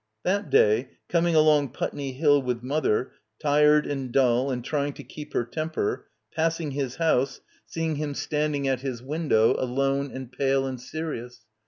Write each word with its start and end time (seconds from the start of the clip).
That 0.23 0.49
day, 0.49 0.89
coming 1.09 1.35
along 1.35 1.73
Putney 1.73 2.13
Hill 2.13 2.41
with 2.41 2.63
mother, 2.63 3.11
tired 3.39 3.85
and 3.85 4.11
dull 4.11 4.49
and 4.49 4.65
trying 4.65 4.93
to 4.93 5.03
keep 5.03 5.31
her 5.35 5.45
temper, 5.45 6.07
passing 6.33 6.71
his 6.71 6.95
house, 6.95 7.39
seeing 7.67 7.97
him 7.97 8.15
standing 8.15 8.67
at 8.67 8.81
his 8.81 9.03
window, 9.03 9.53
alone 9.59 10.09
and 10.11 10.31
pale 10.31 10.65
and 10.65 10.81
serious. 10.81 11.41